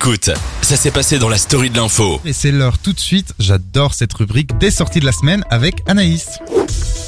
Écoute, 0.00 0.30
ça 0.62 0.76
s'est 0.76 0.92
passé 0.92 1.18
dans 1.18 1.28
la 1.28 1.38
story 1.38 1.70
de 1.70 1.76
l'info. 1.76 2.20
Et 2.24 2.32
c'est 2.32 2.52
l'heure 2.52 2.78
tout 2.78 2.92
de 2.92 3.00
suite, 3.00 3.34
j'adore 3.40 3.94
cette 3.94 4.12
rubrique 4.12 4.56
des 4.58 4.70
sorties 4.70 5.00
de 5.00 5.04
la 5.04 5.10
semaine 5.10 5.42
avec 5.50 5.82
Anaïs. 5.88 6.38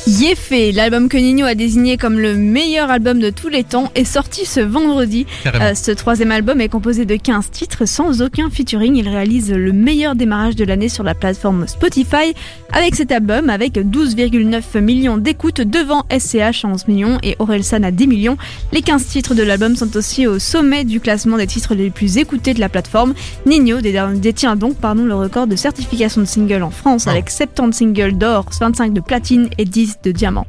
Yéfé, 0.07 0.73
l'album 0.73 1.09
que 1.09 1.17
Nino 1.19 1.45
a 1.47 1.55
désigné 1.55 1.97
comme 1.97 2.19
le 2.19 2.35
meilleur 2.35 2.91
album 2.91 3.21
de 3.21 3.31
tous 3.31 3.49
les 3.49 3.65
temps, 3.65 3.93
est 3.95 4.05
sorti 4.05 4.45
ce 4.47 4.59
vendredi. 4.61 5.27
Euh, 5.61 5.75
ce 5.75 5.91
troisième 5.93 6.33
album 6.33 6.61
est 6.61 6.69
composé 6.69 7.05
de 7.05 7.17
15 7.17 7.51
titres 7.51 7.85
sans 7.87 8.23
aucun 8.23 8.51
featuring. 8.51 8.97
Il 8.97 9.09
réalise 9.09 9.53
le 9.53 9.73
meilleur 9.73 10.15
démarrage 10.17 10.57
de 10.57 10.65
l'année 10.65 10.89
sur 10.89 11.05
la 11.05 11.15
plateforme 11.15 11.67
Spotify 11.69 12.35
avec 12.73 12.95
cet 12.97 13.13
album 13.13 13.51
avec 13.51 13.75
12,9 13.75 14.81
millions 14.81 15.17
d'écoutes 15.19 15.61
devant 15.61 16.05
SCH 16.11 16.65
à 16.65 16.69
11 16.69 16.89
millions 16.89 17.19
et 17.23 17.37
Orelsan 17.39 17.83
à 17.85 17.91
10 17.91 18.07
millions. 18.07 18.37
Les 18.73 18.83
15 18.83 19.05
titres 19.07 19.35
de 19.35 19.43
l'album 19.43 19.77
sont 19.77 19.97
aussi 19.97 20.27
au 20.27 20.39
sommet 20.39 20.85
du 20.85 21.01
classement 21.01 21.37
des 21.37 21.47
titres 21.47 21.75
les 21.75 21.91
plus 21.91 22.17
écoutés 22.17 22.55
de 22.55 22.61
la 22.61 22.69
plateforme. 22.69 23.15
Nino 23.47 23.81
dé- 23.81 24.01
détient 24.17 24.57
donc 24.57 24.77
pardon, 24.77 25.05
le 25.05 25.15
record 25.15 25.47
de 25.47 25.57
certification 25.57 26.23
de 26.23 26.27
single 26.27 26.63
en 26.63 26.71
France 26.71 27.07
avec 27.07 27.31
70 27.31 27.77
singles 27.77 28.17
d'or, 28.19 28.47
25 28.61 28.93
de 28.93 29.01
platine 29.01 29.49
et 29.59 29.65
10 29.67 29.90
de 30.03 30.13
diamant. 30.13 30.47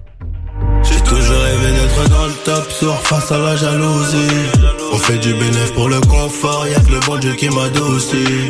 J'ai 0.83 1.01
toujours 1.01 1.37
rêvé 1.37 1.71
d'être 1.73 2.09
dans 2.09 2.25
le 2.25 2.33
top 2.45 2.71
sur 2.71 2.93
face 3.01 3.31
à 3.31 3.37
la 3.37 3.55
jalousie. 3.55 4.17
On 4.93 4.97
fait 4.97 5.17
du 5.17 5.33
bénéf 5.33 5.73
pour 5.73 5.89
le 5.89 5.99
confort, 6.01 6.65
y'a 6.67 6.79
que 6.79 6.91
le 6.91 6.99
bon 7.05 7.17
Dieu 7.17 7.33
qui 7.33 7.49
m'adoucit. 7.49 8.49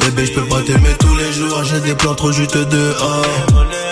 Bébé, 0.00 0.26
je 0.26 0.32
peux 0.32 0.46
pas 0.46 0.60
t'aimer 0.62 0.94
tous 0.98 1.16
les 1.16 1.32
jours, 1.32 1.64
j'ai 1.64 1.80
des 1.80 1.94
plans 1.94 2.14
trop 2.14 2.32
juteux 2.32 2.64
dehors. 2.66 3.26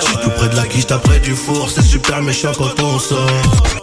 J'suis 0.01 0.17
tout 0.23 0.31
près 0.31 0.49
de 0.49 0.57
la 0.57 0.67
quiche, 0.67 0.87
près 0.87 1.21
du 1.21 1.35
four, 1.35 1.69
c'est 1.71 1.83
super 1.83 2.23
méchant 2.23 2.53
quand 2.57 2.83
on 2.83 2.99
sort. 2.99 3.80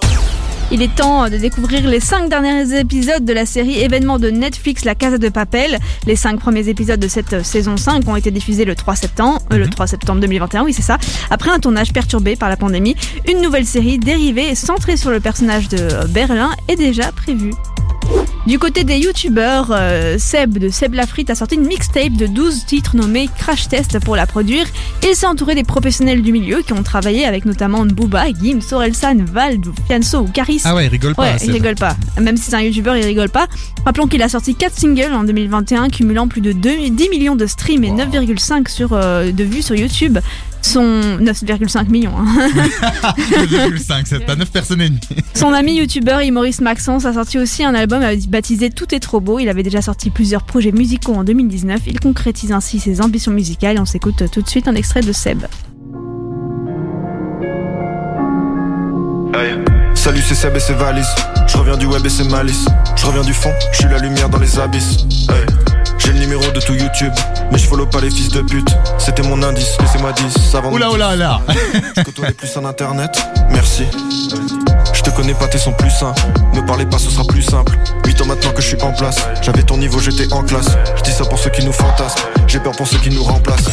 Il 0.77 0.83
est 0.83 0.95
temps 0.95 1.27
de 1.27 1.37
découvrir 1.37 1.87
les 1.87 1.99
5 1.99 2.29
derniers 2.29 2.79
épisodes 2.79 3.25
de 3.25 3.33
la 3.33 3.47
série 3.47 3.79
événement 3.79 4.19
de 4.19 4.29
Netflix 4.29 4.85
La 4.85 4.93
Casa 4.93 5.17
de 5.17 5.27
Papel. 5.27 5.79
Les 6.05 6.15
5 6.15 6.39
premiers 6.39 6.69
épisodes 6.69 6.99
de 6.99 7.07
cette 7.07 7.33
euh, 7.33 7.41
saison 7.41 7.77
5 7.77 8.07
ont 8.07 8.15
été 8.15 8.29
diffusés 8.29 8.63
le 8.63 8.75
3 8.75 8.95
septembre, 8.95 9.39
euh, 9.51 9.57
le 9.57 9.67
3 9.67 9.87
septembre 9.87 10.21
2021, 10.21 10.65
oui 10.65 10.73
c'est 10.73 10.83
ça. 10.83 10.99
Après 11.31 11.49
un 11.49 11.57
tournage 11.57 11.93
perturbé 11.93 12.35
par 12.35 12.49
la 12.49 12.57
pandémie, 12.57 12.95
une 13.27 13.41
nouvelle 13.41 13.65
série 13.65 13.97
dérivée 13.97 14.51
et 14.51 14.53
centrée 14.53 14.97
sur 14.97 15.09
le 15.09 15.19
personnage 15.19 15.67
de 15.67 15.79
euh, 15.79 16.05
Berlin 16.09 16.51
est 16.67 16.75
déjà 16.75 17.11
prévue. 17.11 17.53
Du 18.47 18.59
côté 18.59 18.85
des 18.85 18.97
youtubeurs, 18.97 19.71
euh, 19.71 20.17
Seb 20.17 20.57
de 20.57 20.69
Seb 20.69 20.93
Lafrite 20.93 21.29
a 21.29 21.35
sorti 21.35 21.55
une 21.55 21.67
mixtape 21.67 22.13
de 22.13 22.27
12 22.27 22.63
titres 22.65 22.95
nommés 22.95 23.29
Crash 23.37 23.67
Test 23.67 23.99
pour 23.99 24.15
la 24.15 24.25
produire. 24.25 24.65
Il 25.03 25.13
s'est 25.15 25.25
entouré 25.25 25.53
des 25.53 25.65
professionnels 25.65 26.21
du 26.21 26.31
milieu 26.31 26.61
qui 26.61 26.71
ont 26.71 26.81
travaillé 26.81 27.25
avec 27.25 27.43
notamment 27.43 27.85
Booba, 27.85 28.27
Gim, 28.31 28.61
Sorelsan, 28.61 29.25
Vald, 29.25 29.65
Fianso 29.87 30.19
ou 30.19 30.27
Caris. 30.27 30.61
Ah 30.63 30.75
ouais, 30.75 30.85
il 30.85 30.87
rigole 30.87 31.13
pas. 31.13 31.23
Ouais, 31.23 31.35
il 31.43 31.51
rigole 31.51 31.75
pas. 31.75 31.97
Même 32.21 32.37
si 32.37 32.43
c'est 32.49 32.55
un 32.55 32.61
youtubeur, 32.61 32.95
il 32.95 33.03
rigole 33.03 33.27
pas. 33.27 33.47
Rappelons 33.83 34.07
qu'il 34.07 34.23
a 34.23 34.29
sorti 34.29 34.55
4 34.55 34.73
singles 34.73 35.13
en 35.13 35.25
2021, 35.25 35.89
cumulant 35.89 36.29
plus 36.29 36.39
de 36.39 36.53
2 36.53 36.89
10 36.89 37.09
millions 37.09 37.35
de 37.35 37.47
streams 37.47 37.83
et 37.83 37.91
9,5 37.91 38.69
sur 38.69 38.93
euh, 38.93 39.29
de 39.33 39.43
vues 39.43 39.61
sur 39.61 39.75
YouTube. 39.75 40.19
Son 40.61 40.81
9,5 41.19 41.89
millions. 41.89 42.11
hein. 42.17 42.49
2,5, 43.17 44.03
c'est 44.05 44.29
à 44.29 44.35
9 44.35 44.51
personnes 44.51 44.81
et 44.81 44.89
demie. 44.89 44.99
Son 45.33 45.53
ami 45.53 45.75
youtubeur 45.77 46.19
Maurice 46.31 46.61
Maxence 46.61 47.05
a 47.05 47.13
sorti 47.13 47.37
aussi 47.37 47.63
un 47.63 47.73
album 47.73 48.03
baptisé 48.27 48.69
Tout 48.69 48.93
est 48.93 48.99
trop 48.99 49.19
beau. 49.21 49.39
Il 49.39 49.49
avait 49.49 49.63
déjà 49.63 49.81
sorti 49.81 50.09
plusieurs 50.09 50.43
projets 50.43 50.71
musicaux 50.71 51.13
en 51.15 51.23
2019. 51.23 51.81
Il 51.87 51.99
concrétise 51.99 52.51
ainsi 52.51 52.79
ses 52.79 53.01
ambitions 53.01 53.31
musicales. 53.31 53.77
On 53.79 53.85
s'écoute 53.85 54.23
tout 54.31 54.41
de 54.41 54.47
suite 54.49 54.67
un 54.67 54.75
extrait 54.75 55.01
de 55.01 55.11
Seb. 55.13 55.43
Hey. 59.33 59.53
Salut 59.93 60.21
c'est 60.21 60.35
Seb 60.35 60.55
et 60.55 60.59
c'est 60.59 60.73
Valise 60.73 61.07
Je 61.47 61.57
reviens 61.57 61.75
du 61.77 61.85
web 61.85 62.05
et 62.05 62.09
c'est 62.09 62.23
malice 62.29 62.65
Je 62.95 63.05
reviens 63.05 63.23
du 63.23 63.33
fond, 63.33 63.51
je 63.71 63.77
suis 63.79 63.87
la 63.89 63.99
lumière 63.99 64.29
dans 64.29 64.39
les 64.39 64.57
abysses 64.59 65.05
Hey. 65.29 65.45
De 66.57 66.61
tout 66.63 66.73
YouTube. 66.73 67.13
Mais 67.51 67.59
je 67.59 67.67
follow 67.67 67.85
pas 67.85 68.01
les 68.01 68.09
fils 68.09 68.29
de 68.29 68.41
pute. 68.41 68.75
C'était 68.97 69.21
mon 69.21 69.43
indice, 69.43 69.77
laissez-moi 69.79 70.11
10 70.11 70.55
avant 70.55 70.71
Oula, 70.71 70.89
oula, 70.89 71.13
oula. 71.13 71.41
Je 71.95 72.01
côtoie 72.01 72.29
les 72.29 72.33
plus 72.33 72.57
en 72.57 72.65
internet, 72.65 73.15
merci. 73.51 73.83
Je 74.91 75.01
te 75.03 75.11
connais 75.11 75.35
pas, 75.35 75.47
tes 75.47 75.59
sons 75.59 75.73
plus 75.73 75.91
sains 75.91 76.15
Me 76.55 76.65
parlez 76.65 76.87
pas, 76.87 76.97
ce 76.97 77.11
sera 77.11 77.25
plus 77.25 77.43
simple. 77.43 77.77
8 78.07 78.21
ans 78.21 78.25
maintenant 78.25 78.53
que 78.53 78.61
je 78.63 78.69
suis 78.69 78.81
en 78.81 78.91
place. 78.91 79.17
J'avais 79.43 79.61
ton 79.61 79.77
niveau, 79.77 79.99
j'étais 79.99 80.33
en 80.33 80.41
classe. 80.41 80.75
Je 80.95 81.03
dis 81.03 81.11
ça 81.11 81.25
pour 81.25 81.37
ceux 81.37 81.51
qui 81.51 81.63
nous 81.63 81.73
fantasment. 81.73 82.23
J'ai 82.47 82.59
peur 82.59 82.71
pour 82.71 82.87
ceux 82.87 82.97
qui 82.97 83.11
nous 83.11 83.23
remplacent 83.23 83.69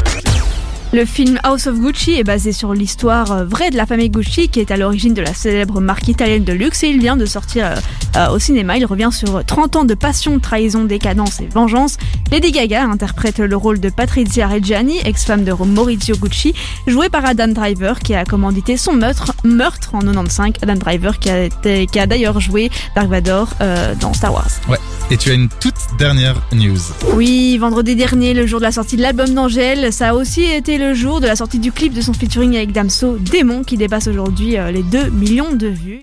Le 0.93 1.05
film 1.05 1.41
House 1.43 1.67
of 1.67 1.81
Gucci 1.81 2.13
est 2.13 2.23
basé 2.23 2.53
sur 2.53 2.73
l'histoire 2.73 3.33
euh, 3.33 3.45
vraie 3.45 3.71
de 3.71 3.77
la 3.77 3.85
famille 3.85 4.11
Gucci 4.11 4.49
qui 4.49 4.61
est 4.61 4.71
à 4.71 4.77
l'origine 4.77 5.13
de 5.13 5.23
la 5.23 5.35
célèbre 5.35 5.81
marque 5.81 6.07
italienne 6.07 6.45
de 6.45 6.53
luxe 6.53 6.85
et 6.85 6.87
il 6.89 7.01
vient 7.01 7.17
de 7.17 7.27
sortir 7.27 7.67
euh, 7.67 7.75
euh, 8.17 8.29
au 8.29 8.39
cinéma. 8.39 8.77
Il 8.77 8.87
revient 8.87 9.09
sur 9.11 9.45
30 9.45 9.75
ans 9.75 9.85
de 9.85 9.95
passion, 9.95 10.39
trahison, 10.39 10.85
décadence 10.85 11.41
et 11.41 11.47
vengeance. 11.49 11.97
Lady 12.31 12.53
Gaga 12.53 12.85
interprète 12.85 13.39
le 13.39 13.57
rôle 13.57 13.81
de 13.81 13.89
Patrizia 13.89 14.47
Reggiani, 14.47 14.99
ex-femme 15.05 15.43
de 15.43 15.53
Maurizio 15.53 16.15
Gucci, 16.17 16.55
jouée 16.87 17.09
par 17.09 17.25
Adam 17.27 17.49
Driver 17.49 17.99
qui 17.99 18.15
a 18.15 18.25
commandité 18.25 18.77
son 18.77 18.93
meurtre, 18.93 19.33
meurtre 19.43 19.97
en 19.97 20.01
95. 20.01 20.53
Adam 20.63 20.75
Driver 20.77 21.19
qui 21.19 21.29
a, 21.31 21.43
été- 21.45 21.87
qui 21.87 21.99
a 21.99 22.07
d'ailleurs 22.07 22.39
joué 22.41 22.71
Dark 22.95 23.09
Vador 23.09 23.49
euh, 23.61 23.95
dans 24.01 24.13
Star 24.13 24.33
Wars. 24.33 24.47
Ouais. 24.69 24.79
Et 25.11 25.17
tu 25.17 25.31
as 25.31 25.35
une 25.35 25.49
toute 25.61 25.75
dernière 25.99 26.41
news. 26.53 26.79
Oui, 27.15 27.59
vendredi 27.59 27.97
dernier, 27.97 28.33
le 28.33 28.47
jour 28.47 28.61
de 28.61 28.65
la 28.65 28.73
sortie 28.73 28.97
de 28.97 29.03
l'album 29.03 29.29
d'Angèle, 29.35 29.93
ça 29.93 30.11
a 30.11 30.15
aussi 30.15 30.45
été 30.45 30.74
le 30.79 30.95
jour 30.95 31.21
de 31.21 31.27
la 31.27 31.37
sortie 31.37 31.59
du 31.59 31.73
clip 31.73 31.93
de 31.93 32.01
son 32.01 32.13
featuring 32.13 32.57
avec 32.57 32.73
Damso, 32.73 33.17
Démon, 33.19 33.65
qui 33.65 33.77
dépasse 33.77 34.09
aujourd'hui 34.09 34.57
euh, 34.57 34.71
les 34.71 34.83
2 34.83 35.11
millions 35.11 35.53
de 35.53 35.69
vues. 35.69 36.03